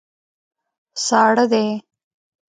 ساړه 1.05 1.43
دي. 1.51 1.65